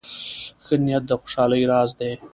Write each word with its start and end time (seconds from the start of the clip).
ښه 0.63 0.75
نیت 0.85 1.03
د 1.07 1.11
خوشحالۍ 1.21 1.63
راز 1.71 1.89
دی. 1.99 2.11